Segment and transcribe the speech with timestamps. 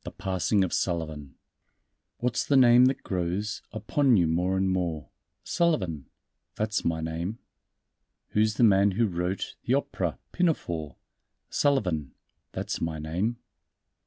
[0.04, 1.34] _The Passing of Sullivan
[2.16, 5.10] "What's the name that grows Upon you more and more?"
[5.44, 6.06] "Sullivan!"
[6.54, 7.40] "That's my name."
[8.28, 10.96] "Who's the man who wrote The opera, Pinafore?"
[11.50, 12.14] "Sullivan!"
[12.52, 13.36] "That's my name."